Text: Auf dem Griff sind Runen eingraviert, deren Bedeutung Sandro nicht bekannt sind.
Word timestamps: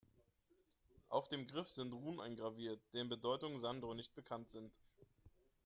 Auf 1.09 1.27
dem 1.27 1.45
Griff 1.45 1.69
sind 1.69 1.93
Runen 1.93 2.19
eingraviert, 2.19 2.79
deren 2.91 3.07
Bedeutung 3.07 3.59
Sandro 3.59 3.93
nicht 3.93 4.15
bekannt 4.15 4.49
sind. 4.49 4.73